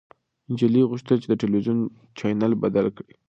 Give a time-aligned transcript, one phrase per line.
[0.51, 1.79] نجلۍ غوښتل چې د تلويزيون
[2.19, 3.13] چاینل بدل کړي.